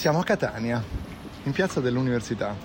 [0.00, 0.82] Siamo a Catania,
[1.42, 2.56] in piazza dell'università,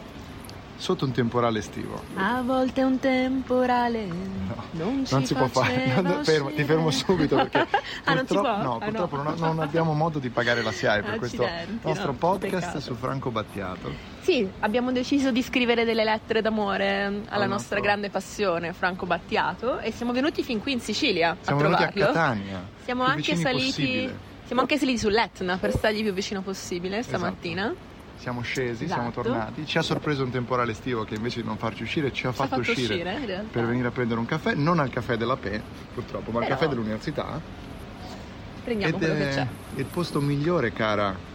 [0.78, 2.02] sotto un temporale estivo.
[2.15, 6.00] A volte un temporale No, non, non si può fare.
[6.02, 7.58] No, fermo, ti fermo subito perché
[8.06, 11.45] ah, purtroppo, no, Ah, purtroppo Non, non abbiamo modo di pagare la SIAE per questo
[11.82, 12.79] nostro no, podcast peccato.
[12.79, 13.91] su Franco Battiato.
[14.21, 19.05] Sì, abbiamo deciso di scrivere delle lettere d'amore alla Al nostra nostro- grande passione, Franco
[19.05, 21.89] Battiato, e siamo venuti fin qui in Sicilia Siamo a venuti a.
[21.91, 22.65] Catania.
[22.86, 23.65] Siamo anche saliti.
[23.65, 24.33] possibile.
[24.46, 27.73] Siamo anche saliti sull'Etna per stargli più vicino possibile stamattina.
[28.17, 29.21] Siamo scesi, siamo Esatto.
[29.23, 29.66] tornati.
[29.66, 32.41] Ci ha sorpreso un temporale estivo che invece di non farci uscire ci ha Ci
[32.41, 33.44] ha fatto, uscire, realtà.
[33.52, 35.62] per venire a prendere un caffè, non al caffè della PE,
[35.94, 37.41] purtroppo, ma al Però- caffè dell'università.
[38.63, 39.48] Prendiamo Ed quello che c'è.
[39.76, 41.34] il posto migliore, cara.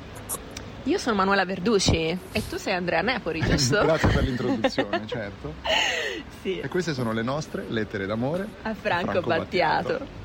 [0.84, 3.82] Io sono Manuela Verducci e tu sei Andrea Nepori, giusto?
[3.82, 5.54] Grazie per l'introduzione, certo.
[6.40, 6.58] sì.
[6.60, 8.48] E queste sono le nostre lettere d'amore.
[8.62, 9.88] A Franco, Franco Battiato.
[9.88, 10.19] Battiato.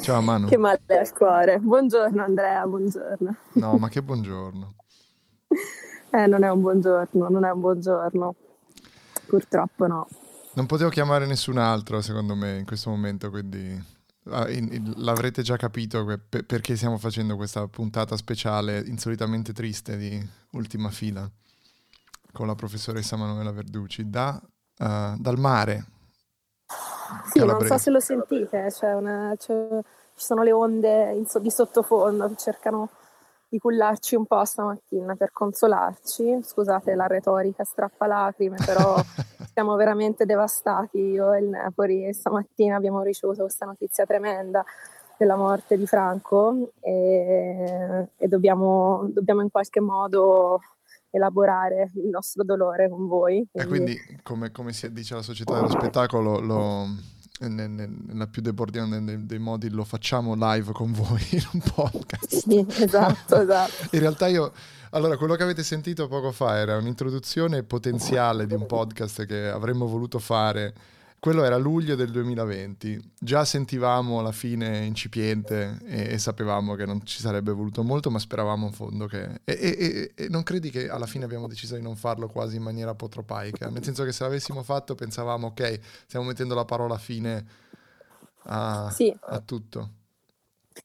[0.00, 0.48] Ciao Manu.
[0.48, 1.58] Che male al cuore.
[1.58, 3.36] Buongiorno Andrea, buongiorno.
[3.52, 4.74] No, ma che buongiorno.
[6.12, 8.34] Eh, non è un buongiorno, non è un buongiorno.
[9.28, 10.08] Purtroppo no.
[10.54, 13.80] Non potevo chiamare nessun altro, secondo me, in questo momento, quindi
[14.24, 14.48] ah,
[14.96, 20.20] l'avrete già capito perché stiamo facendo questa puntata speciale insolitamente triste di
[20.54, 21.30] Ultima Fila
[22.32, 24.36] con la professoressa Manuela Verducci da,
[24.78, 25.86] eh, dal mare.
[27.30, 27.72] Sì, non Calabrese.
[27.74, 29.80] so se lo sentite, c'è una- c'è-
[30.14, 32.88] ci sono le onde so- di sottofondo che cercano
[33.48, 36.40] di cullarci un po' stamattina per consolarci.
[36.42, 38.94] Scusate la retorica strappalacrime, però
[39.52, 44.64] siamo veramente devastati io e il Nepori e stamattina abbiamo ricevuto questa notizia tremenda
[45.16, 50.60] della morte di Franco e, e dobbiamo, dobbiamo in qualche modo
[51.10, 53.46] elaborare il nostro dolore con voi.
[53.52, 56.88] E quindi, come, come si dice la società dello spettacolo, lo-
[57.40, 61.60] ne- ne- nella più debordiante dei, dei modi lo facciamo live con voi in un
[61.74, 62.36] podcast.
[62.36, 63.72] Sì, esatto, esatto.
[63.96, 64.52] In realtà io,
[64.90, 69.86] allora, quello che avete sentito poco fa era un'introduzione potenziale di un podcast che avremmo
[69.86, 70.74] voluto fare.
[71.20, 72.98] Quello era luglio del 2020.
[73.20, 78.18] Già sentivamo la fine incipiente e, e sapevamo che non ci sarebbe voluto molto, ma
[78.18, 79.42] speravamo in fondo che...
[79.44, 82.62] E, e- e- non credi che alla fine abbiamo deciso di non farlo quasi in
[82.62, 83.68] maniera apotropaica?
[83.68, 87.44] Nel senso che se l'avessimo fatto pensavamo, ok, stiamo mettendo la parola fine
[88.44, 89.14] a, Sì.
[89.20, 89.90] a tutto.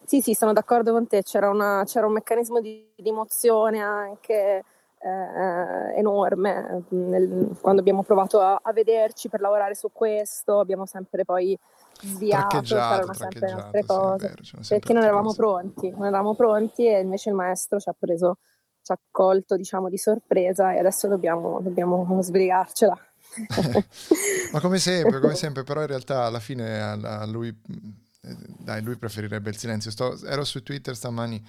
[0.05, 4.63] Sì, sì, sono d'accordo con te, c'era, una- c'era un meccanismo di, di emozione anche
[5.05, 11.23] eh, enorme nel- quando abbiamo provato a, a vederci per lavorare su questo, abbiamo sempre
[11.25, 11.57] poi
[12.01, 15.37] sviato, c'erano sempre sì, è cose, sempre perché non eravamo cose.
[15.37, 18.39] pronti, non eravamo pronti e invece il maestro ci ha preso,
[18.81, 22.97] ci ha colto diciamo di sorpresa e adesso dobbiamo, dobbiamo sbrigarcela.
[24.51, 28.81] Ma come sempre, come sempre, però in realtà alla fine a, a lui, eh, dai,
[28.81, 29.91] lui preferirebbe il silenzio.
[29.91, 31.43] Sto- ero su Twitter stamani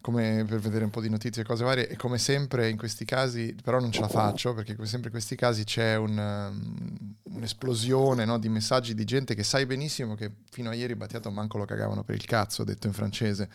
[0.00, 3.04] come per vedere un po' di notizie e cose varie e come sempre in questi
[3.04, 7.14] casi, però non ce la faccio perché come sempre in questi casi c'è un, um,
[7.34, 11.58] un'esplosione no, di messaggi di gente che sai benissimo che fino a ieri Battiato manco
[11.58, 13.48] lo cagavano per il cazzo, detto in francese.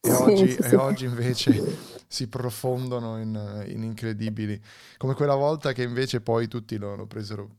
[0.00, 1.78] E, Sì, oggi, sì, e oggi invece
[2.08, 4.60] si profondono in, in incredibili,
[4.98, 7.56] come quella volta che invece poi tutti lo, lo presero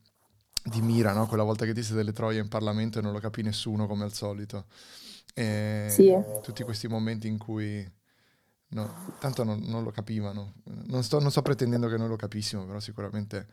[0.62, 1.28] di mira, no?
[1.28, 4.14] quella volta che disse delle troie in Parlamento e non lo capì nessuno come al
[4.14, 4.66] solito.
[5.34, 6.16] E Sì.
[6.42, 7.86] Tutti questi momenti in cui
[8.76, 10.54] no, tanto non, non lo capivano.
[10.64, 13.48] Non sto, non sto pretendendo che noi lo capissimo, però sicuramente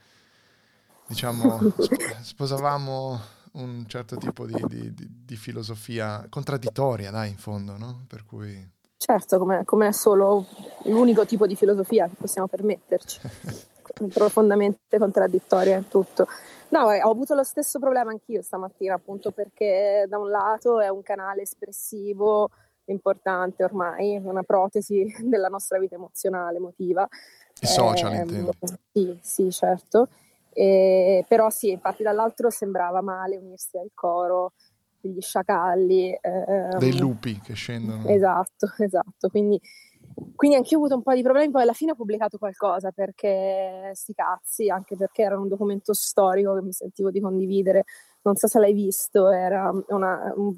[1.06, 3.20] diciamo sp- sposavamo
[3.52, 8.04] un certo tipo di, di- di- di filosofia contraddittoria, dai, in fondo, no?
[8.08, 10.46] Per cui Certo, come, è solo
[10.84, 13.20] l'unico tipo di filosofia che possiamo permetterci,
[14.12, 16.26] profondamente contraddittoria in tutto.
[16.68, 20.88] No, eh, ho avuto lo stesso problema anch'io stamattina, appunto perché da un lato è
[20.88, 22.48] un canale espressivo
[22.86, 27.06] importante ormai, una protesi della nostra vita emozionale, emotiva.
[27.60, 28.52] i social Ehm, intendo.
[28.92, 30.08] Sì, sì, certo.
[30.52, 34.52] E- però sì, infatti dall'altro sembrava male unirsi al coro
[35.00, 36.18] degli sciacalli.
[36.20, 38.06] ehm, Dei lupi che scendono.
[38.08, 39.28] Esatto, esatto.
[39.30, 39.60] Quindi,
[40.34, 42.90] quindi anche io ho avuto un po' di problemi, poi alla fine ho pubblicato qualcosa
[42.90, 47.84] perché sti cazzi, anche perché era un documento storico che mi sentivo di condividere.
[48.22, 50.56] Non so se l'hai visto, era una, un-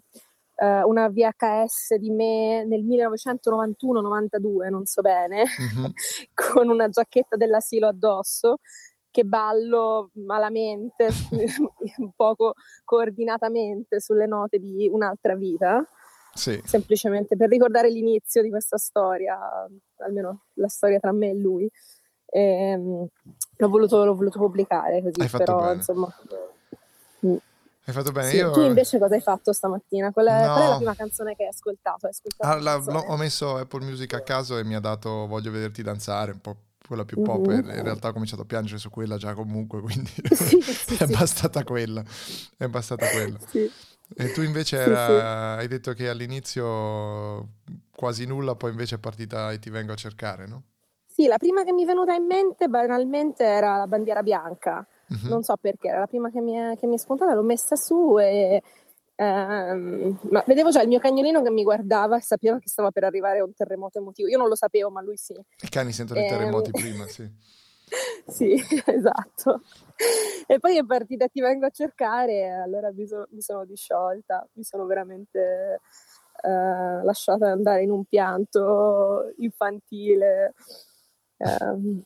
[0.64, 5.92] eh, una VHS di me nel 1991-92, non so bene, Mhm.
[6.34, 8.56] con una giacchetta dell'asilo addosso
[9.10, 11.08] che ballo malamente,
[11.98, 15.86] un poco coordinatamente sulle note di un'altra vita
[16.32, 16.60] Sì.
[16.64, 19.38] semplicemente per ricordare l'inizio di questa storia,
[19.98, 21.70] almeno la storia tra me e lui.
[22.26, 23.06] Ehm,
[23.56, 25.74] l'ho, voluto, l'ho voluto pubblicare così, però bene.
[25.74, 26.08] insomma.
[27.86, 28.28] Hai fatto bene.
[28.28, 28.50] Sì, Io...
[28.50, 30.10] Tu invece cosa hai fatto stamattina?
[30.10, 30.52] Qual è, No.
[30.52, 32.06] qual è la prima canzone che hai ascoltato?
[32.06, 35.50] Hai ascoltato Ah, la- ho messo Apple Music a caso e mi ha dato Voglio
[35.50, 37.46] vederti danzare, un po' quella più pop.
[37.46, 37.70] Mhm.
[37.70, 41.06] e In realtà ho cominciato a piangere su quella già comunque, quindi Sì, sì, è
[41.06, 42.02] bastata quella.
[42.56, 43.38] È bastata quella.
[43.46, 43.70] Sì.
[44.16, 47.48] E tu invece era- hai detto che all'inizio
[47.94, 50.62] quasi nulla, poi invece è partita e ti vengo a cercare, no?
[51.06, 54.86] Sì, la prima che mi è venuta in mente banalmente era la bandiera bianca.
[55.08, 55.28] Mhm.
[55.28, 57.76] Non so perché, era la prima che mi è, che mi è spuntata, l'ho messa
[57.76, 58.62] su e
[59.16, 63.04] ehm, ma vedevo già il mio cagnolino che mi guardava e sapeva che stava per
[63.04, 64.28] arrivare un terremoto emotivo.
[64.28, 65.32] Io non lo sapevo, ma lui sì.
[65.34, 67.30] I cani sentono i Ehm, terremoti prima, sì.
[68.26, 68.54] Sì,
[68.86, 69.62] esatto.
[70.46, 74.46] E poi è partita Ti vengo a cercare e allora mi sono, mi sono disciolta,
[74.54, 75.80] mi sono veramente
[76.42, 80.54] eh, lasciata andare in un pianto infantile.
[81.36, 82.02] Ehm,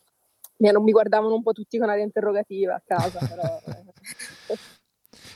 [0.58, 3.60] mi, mi guardavano un po' tutti con aria interrogativa a casa, però...
[3.66, 4.56] eh.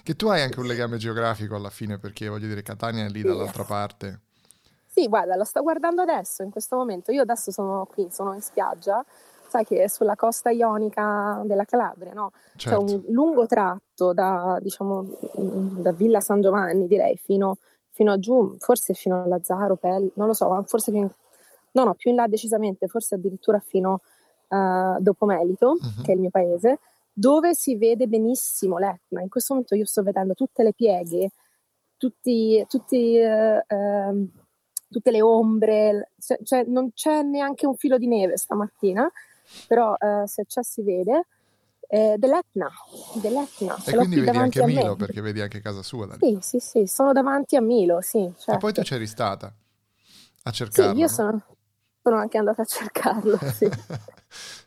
[0.04, 3.20] Che tu hai anche un legame geografico alla fine, perché voglio dire, Catania è lì
[3.20, 3.26] Sì.
[3.26, 4.20] dall'altra parte.
[4.88, 7.12] Sì, guarda, lo sto guardando adesso, in questo momento.
[7.12, 9.04] Io adesso sono qui, sono in spiaggia,
[9.48, 12.32] sai che è sulla costa ionica della Calabria, no?
[12.56, 12.82] C'è Certo.
[12.82, 17.58] un lungo tratto da, diciamo, da Villa San Giovanni, direi, fino,
[17.90, 21.14] fino a giù, forse fino a Lazzaro, Pelli, non lo so, forse fino,
[21.72, 24.00] no, no, più in là decisamente, forse addirittura fino
[24.54, 26.02] a dopo Melito, Mhm.
[26.02, 26.78] che è il mio paese,
[27.12, 29.20] dove si vede benissimo l'Etna.
[29.20, 31.30] In questo momento io sto vedendo tutte le pieghe,
[31.96, 34.28] tutti, tutti, eh, ehm,
[34.88, 39.10] tutte le ombre, cioè, cioè non c'è neanche un filo di neve stamattina,
[39.66, 41.26] però eh, se c'è si vede,
[41.88, 42.68] eh, dell'Etna,
[43.12, 43.76] dell'Etna.
[43.84, 44.74] E quindi qui vedi anche a me.
[44.74, 46.38] Milo, perché vedi anche casa sua da lì.
[46.40, 48.18] Sì, sì, sì, sono davanti a Milo, sì.
[48.18, 48.56] E certo.
[48.58, 49.46] poi tu c'eri stata
[50.44, 51.42] a Sì, cercarlo, io no?
[52.02, 53.68] Sono, anche andata a cercarlo, sì,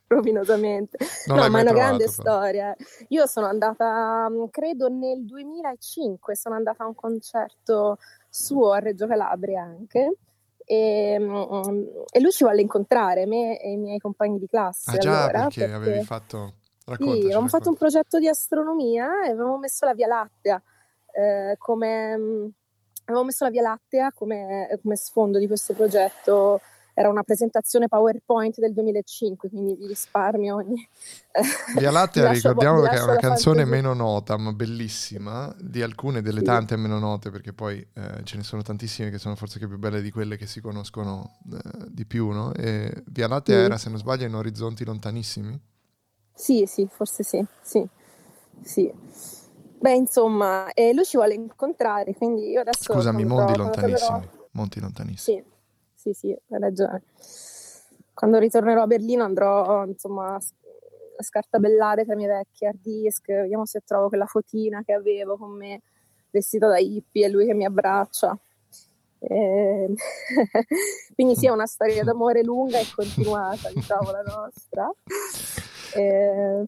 [0.07, 0.97] rovinosamente.
[1.27, 2.37] Non no, ma è una grande trovato, però.
[2.37, 2.75] storia.
[3.09, 7.97] Io sono andata, mh, credo nel 2005, sono andata a un concerto
[8.29, 10.17] suo a Reggio Calabria anche.
[10.67, 14.97] E, mh, e lui ci volle incontrare, me e i miei compagni di classe Ah
[14.97, 16.53] già, allora, perché avevi fatto...
[16.87, 20.61] Raccontaci, sì, avevamo fatto un progetto di astronomia e avevamo messo la Via Lattea
[21.15, 22.13] eh, come,
[23.05, 26.59] avevamo messo la Via Lattea come, come sfondo di questo progetto.
[26.97, 30.87] Era una presentazione PowerPoint del 2005, quindi vi risparmio ogni...
[31.75, 33.65] Via vi Lattea, ricordiamo che è una canzone fantasia.
[33.65, 36.45] meno nota, ma bellissima, di alcune delle Sì.
[36.45, 39.77] tante meno note, perché poi eh, ce ne sono tantissime che sono forse che più
[39.77, 42.53] belle di quelle che si conoscono eh, di più, no?
[42.53, 43.65] E Via Lattea Mm.
[43.65, 45.59] era, se non sbaglio, in orizzonti lontanissimi.
[46.33, 47.85] Sì, sì, forse sì, sì,
[48.61, 48.89] sì.
[49.79, 54.29] Beh, insomma, e lui ci vuole incontrare, quindi io adesso Scusami, mondi lontanissimi.
[54.51, 55.37] Monti lontanissimi.
[55.37, 55.43] Sì,
[56.05, 57.01] sì, sì, hai ragione.
[58.13, 63.65] Quando ritornerò a Berlino andrò, insomma, a scartabellare tra i miei vecchi hard disk, vediamo
[63.65, 65.81] se trovo quella fotina che avevo con me
[66.29, 68.37] vestita da hippie e lui che mi abbraccia.
[69.19, 69.93] E-
[71.15, 74.91] Quindi sì, è una storia d'amore lunga e continuata, diciamo, la nostra.
[75.95, 76.65] E-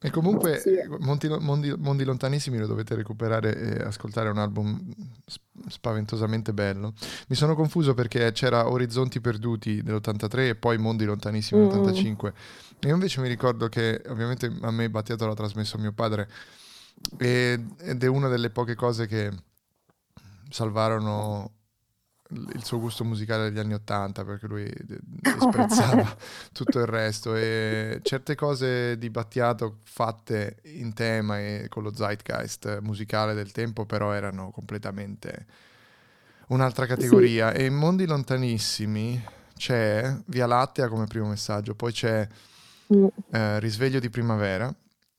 [0.00, 0.76] E comunque, Sì.
[1.00, 4.92] Monti, Mondi- Mondi Lontanissimi lo dovete recuperare e ascoltare, è un album
[5.26, 6.94] sp- spaventosamente bello.
[7.26, 11.68] Mi sono confuso perché c'era Orizzonti Perduti dell'83 e poi Mondi Lontanissimi Mm.
[11.68, 12.32] dell'85.
[12.86, 16.28] Io invece mi ricordo che ovviamente a me Battiato l'ha trasmesso mio padre
[17.16, 19.32] ed è una delle poche cose che
[20.48, 21.52] salvarono
[22.30, 24.70] il suo gusto musicale degli anni Ottanta perché lui
[25.00, 26.16] disprezzava
[26.52, 27.34] tutto il resto.
[27.34, 33.86] E certe cose di Battiato fatte in tema e con lo zeitgeist musicale del tempo
[33.86, 35.46] però erano completamente
[36.48, 37.52] un'altra categoria.
[37.52, 39.22] E in Mondi Lontanissimi
[39.56, 42.28] c'è Via Lattea come primo messaggio poi c'è
[42.94, 44.74] Mm, eh, Risveglio di primavera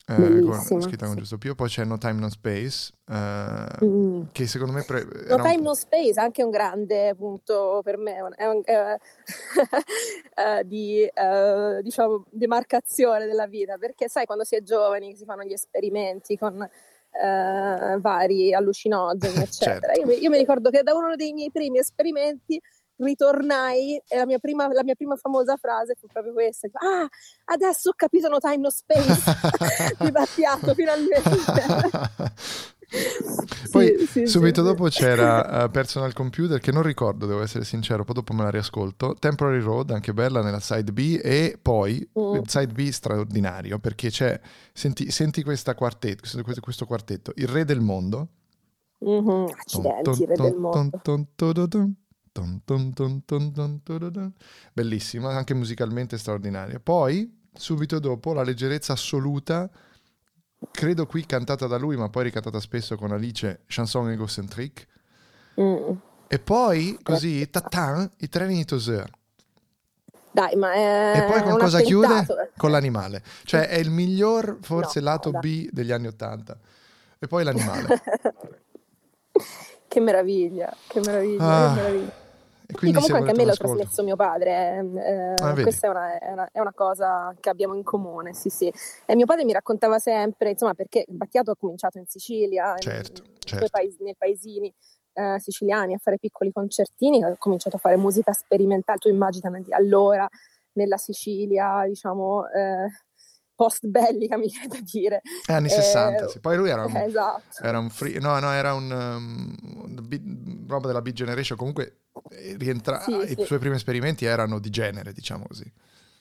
[0.09, 1.15] eh, con, scritta con.
[1.17, 4.21] Giusto Pio poi c'è No Time No Space eh, mm.
[4.31, 8.15] che secondo me pre- No un- Time No Space, anche un grande punto per me,
[8.35, 8.97] è un- è-
[10.35, 15.43] eh, di eh, diciamo, demarcazione della vita, perché sai quando si è giovani si fanno
[15.43, 19.93] gli esperimenti con eh, vari allucinogeni, eccetera.
[19.93, 19.99] Certo.
[19.99, 22.59] Io, mi, io mi ricordo che da uno dei miei primi esperimenti
[22.99, 27.07] ritornai e la mia prima, la mia prima famosa frase fu proprio questa: Ah,
[27.45, 29.21] adesso ho capito No Time No Space
[29.99, 31.29] di Battiato, finalmente.
[33.71, 37.63] Poi Sì, sì, subito sì, dopo c'era eh, Personal Computer che non ricordo, devo essere
[37.63, 39.13] sincero, poi dopo me la riascolto.
[39.13, 42.33] Temporary Road, anche bella nella side B e poi Mm.
[42.35, 44.39] il side B straordinario perché c'è,
[44.73, 48.27] senti, senti questa quartetto, questo, questo quartetto, Il Re del Mondo.
[48.99, 50.99] Mhm, Accidenti, re del mondo.
[54.73, 56.79] Bellissima, anche musicalmente straordinaria.
[56.79, 59.69] Poi, subito dopo, la leggerezza assoluta
[60.71, 64.87] credo qui cantata da lui, ma poi ricantata spesso con Alice, Chanson Egocentrique.
[65.59, 65.91] Mm.
[66.27, 69.09] E poi, così, tatan, i treni di Tozer.
[70.31, 72.51] Dai, ma è E poi con cosa chiude?
[72.55, 73.23] Con l'animale.
[73.43, 75.41] Cioè è il miglior, forse, No, lato dai.
[75.41, 76.57] B degli anni Ottanta.
[77.17, 78.01] E poi l'animale.
[79.89, 82.11] che meraviglia, che meraviglia, Ah, che meraviglia.
[82.69, 83.75] Sì, comunque anche a me ascolto.
[83.75, 87.73] trasmesso mio padre, eh, Ah, questa è una, è, una, è una cosa che abbiamo
[87.73, 88.71] in comune, sì sì.
[89.07, 93.31] E mio padre mi raccontava sempre, insomma, perché Battiato ha cominciato in Sicilia, Certo, in
[93.39, 93.67] certo.
[93.71, 94.71] paesi, nei paesini
[95.13, 100.29] eh, siciliani a fare piccoli concertini, ha cominciato a fare musica sperimentale, tu immagina allora
[100.73, 102.85] nella Sicilia, diciamo, eh,
[103.59, 105.21] post bellica, mi viene da dire.
[105.45, 106.39] Eh, anni Eh, 60, sì.
[106.39, 107.61] Poi lui era un, eh, esatto.
[107.61, 108.17] era un free...
[108.19, 108.89] No, no, era un...
[108.89, 111.57] um, bi- roba della Big Generation.
[111.57, 111.97] Comunque
[112.29, 113.01] eh, rientra...
[113.01, 113.43] Sì, i sì.
[113.43, 115.69] suoi primi esperimenti erano di genere, diciamo così.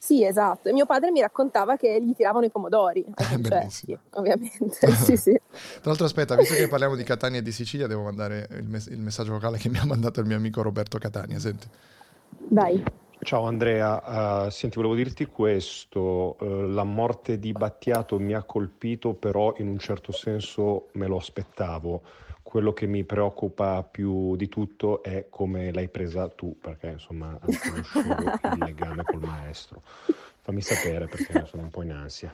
[0.00, 0.68] Sì, esatto.
[0.68, 3.99] E mio padre mi raccontava che gli tiravano i pomodori ai concerti, Bellissimo.
[4.11, 4.92] ovviamente.
[4.99, 5.33] sì, sì.
[5.33, 8.87] Tra l'altro, aspetta, visto che parliamo di Catania e di Sicilia, devo mandare il, mes-
[8.87, 11.38] il messaggio vocale che mi ha mandato il mio amico Roberto Catania.
[11.38, 11.68] Senti.
[12.49, 12.83] Dai.
[13.20, 19.14] Ciao Andrea, eh, senti, volevo dirti questo, eh, la morte di Battiato mi ha colpito,
[19.14, 22.02] però in un certo senso me lo aspettavo.
[22.42, 27.58] Quello che mi preoccupa più di tutto è come l'hai presa tu, perché insomma non
[27.58, 29.82] conoscevo il legame col maestro.
[30.40, 32.32] Fammi sapere perché sono un po' in ansia.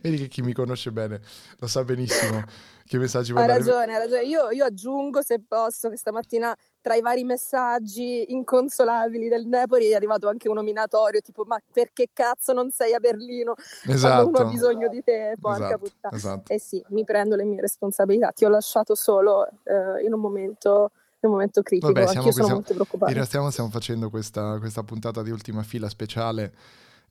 [0.00, 1.20] Vedi che chi mi conosce bene
[1.58, 2.42] lo sa benissimo
[2.86, 3.58] che messaggi Hai mandare.
[3.58, 4.22] ragione, hai ragione.
[4.22, 9.94] Io, io aggiungo, se posso, che stamattina tra i vari messaggi inconsolabili del Napoli è
[9.94, 14.28] arrivato anche un nominatorio, tipo ma perché cazzo non sei a Berlino quando Esatto.
[14.28, 15.34] uno ha bisogno di te?
[15.40, 16.16] Porca Esatto, puttana.
[16.16, 16.52] esatto.
[16.52, 18.30] Eh sì, mi prendo le mie responsabilità.
[18.32, 21.92] Ti ho lasciato solo eh, in un momento, un momento critico.
[21.92, 23.10] Vabbè, siamo sono siamo- molto preoccupata.
[23.10, 26.52] In realtà stiamo facendo questa, questa puntata di ultima fila speciale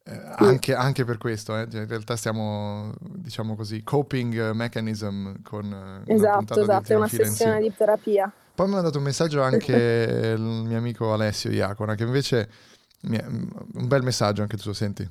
[0.05, 1.57] eh, anche, anche per questo.
[1.57, 1.67] eh.
[1.69, 7.29] Cioè, in realtà stiamo, diciamo così, coping mechanism con eh, Esatto, esatto, è una sessione
[7.29, 7.59] insieme.
[7.59, 8.31] di terapia.
[8.57, 12.49] Poi mi ha mandato un messaggio anche il mio amico Alessio Iacona, che invece
[13.03, 15.07] un bel messaggio anche tu, senti.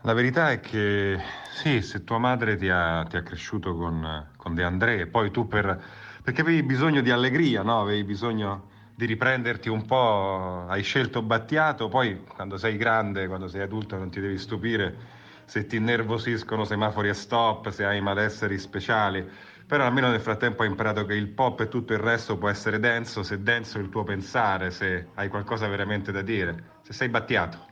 [0.00, 1.20] La verità è che
[1.52, 5.46] sì, se tua madre ti ha, ti ha cresciuto con, con De André, poi tu
[5.46, 5.80] per,
[6.20, 7.82] perché avevi bisogno di allegria, no?
[7.82, 13.60] Avevi bisogno di riprenderti un po', hai scelto Battiato, poi quando sei grande, quando sei
[13.60, 19.28] adulto non ti devi stupire se ti innervosiscono semafori a stop, se hai malesseri speciali,
[19.70, 22.80] però almeno nel frattempo hai imparato che il pop e tutto il resto può essere
[22.80, 27.08] denso, se denso è il tuo pensare, se hai qualcosa veramente da dire, se sei
[27.08, 27.66] Battiato.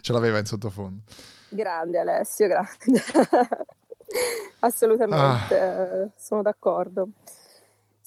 [0.00, 1.02] Ce l'aveva in sottofondo.
[1.50, 3.00] Grande Alessio, grande.
[4.58, 7.10] Assolutamente, eh, sono d'accordo.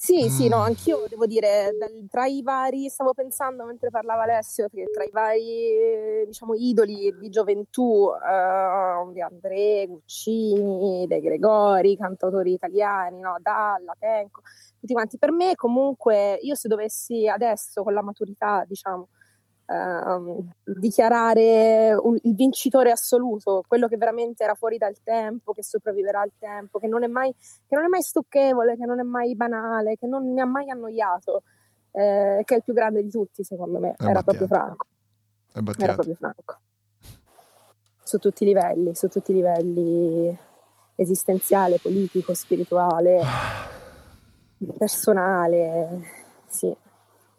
[0.04, 0.62] Sì, sì, no, Mm.
[0.64, 5.08] anch'io devo dire, dal- tra i vari, stavo pensando mentre parlava Alessio, che tra i
[5.10, 13.94] vari, diciamo, idoli di gioventù, eh, di André, Guccini, De Gregori, cantautori italiani, no, Dalla,
[13.98, 14.42] Tenco,
[14.78, 15.16] tutti quanti.
[15.16, 19.08] Per me, comunque, io se dovessi adesso, con la maturità, diciamo,
[19.66, 26.20] ehm, dichiarare un- il vincitore assoluto, quello che veramente era fuori dal tempo, che sopravviverà
[26.20, 29.34] al tempo, che non è mai, che non è mai stucchevole, che non è mai
[29.34, 31.42] banale, che non mi ha mai annoiato,
[31.92, 34.86] eh, che è il più grande di tutti, secondo me, era proprio Franco.
[35.78, 36.58] Era proprio Franco.
[38.02, 40.38] Su tutti i livelli, su tutti i livelli
[40.96, 43.20] esistenziale, politico, spirituale,
[44.76, 46.00] personale,
[46.46, 46.74] sì.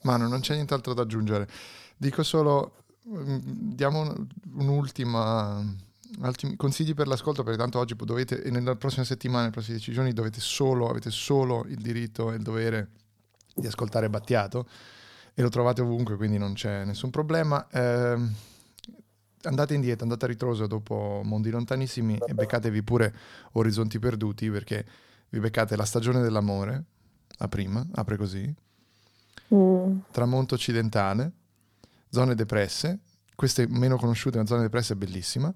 [0.01, 1.47] Manu, non c'è nient'altro da aggiungere.
[1.97, 3.37] Dico solo, mm,
[3.73, 5.63] diamo un- un'ultima,
[6.19, 9.91] ultimi consigli per l'ascolto, perché tanto oggi dovete, e nella prossima settimana, nei prossimi dieci
[9.91, 12.89] giorni, dovete solo, avete solo il diritto e il dovere
[13.55, 14.67] di ascoltare Battiato,
[15.33, 17.65] e lo trovate ovunque, quindi non c'è nessun problema.
[17.71, 18.33] Ehm,
[19.43, 23.13] andate indietro, andate a ritroso dopo Mondi Lontanissimi e beccatevi pure
[23.53, 24.85] Orizzonti Perduti, perché
[25.29, 26.83] vi beccate la stagione dell'amore,
[27.37, 28.53] la prima, apre così,
[29.53, 29.99] Mm.
[30.09, 31.31] Tramonto occidentale,
[32.15, 32.99] Zone depresse,
[33.35, 35.53] queste meno conosciute, ma Zone depresse è bellissima.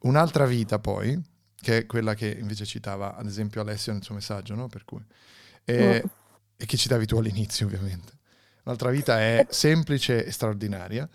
[0.00, 1.16] Un'altra vita poi,
[1.54, 4.66] che è quella che invece citava ad esempio Alessio nel suo messaggio, no?
[4.66, 5.04] Per cui,
[5.64, 6.08] e, Mm.
[6.56, 8.12] e che citavi tu all'inizio ovviamente.
[8.64, 11.08] Un'altra vita è semplice e straordinaria.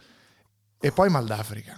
[0.79, 1.73] E poi Mal d'Africa.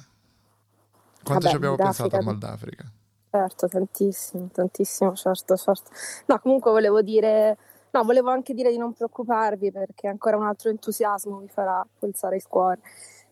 [1.24, 2.92] Quanto Vabbè, ci abbiamo pensato a Mal d'Africa?
[3.32, 5.92] Certo, tantissimo, tantissimo, certo, certo.
[6.28, 7.58] No, comunque volevo dire,
[7.96, 12.36] no, volevo anche dire di non preoccuparvi perché ancora un altro entusiasmo vi farà pulsare
[12.36, 12.80] il cuore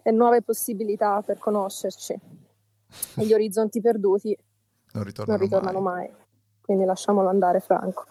[0.02, 2.42] e nuove possibilità per conoscerci.
[3.18, 4.38] E gli orizzonti perduti
[4.92, 6.08] Non ritornano, non ritornano mai.
[6.08, 6.16] mai.
[6.62, 8.06] Quindi lasciamolo andare, Franco.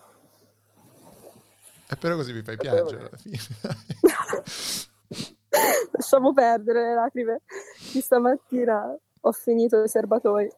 [1.88, 3.38] E però così vi fai piangere alla fine.
[5.92, 7.42] Lasciamo perdere le lacrime
[7.92, 8.92] di stamattina.
[9.20, 10.50] ho finito i serbatoi.